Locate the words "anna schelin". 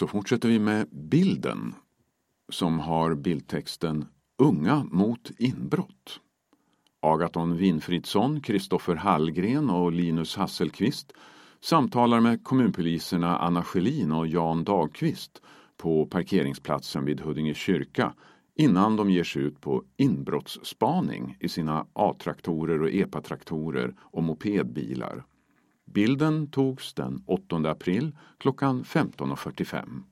13.38-14.12